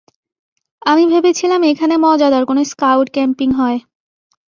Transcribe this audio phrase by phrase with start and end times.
[0.81, 3.79] আমি ভেবেছিলাম, এখানে মজাদার কোনো স্কাউট ক্যাম্পিং হয়।